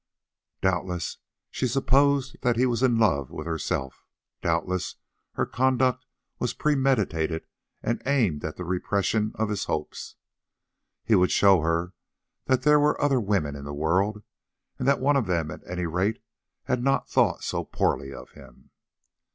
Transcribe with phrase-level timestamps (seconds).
[0.63, 1.17] Doubtless
[1.51, 4.03] she supposed that he was in love with herself,
[4.41, 4.95] doubtless
[5.33, 6.07] her conduct
[6.39, 7.45] was premeditated
[7.83, 10.15] and aimed at the repression of his hopes.
[11.03, 11.93] He would show her
[12.45, 14.23] that there were other women in the world,
[14.79, 16.19] and that one of them at any rate
[16.63, 18.71] had not thought so poorly of him.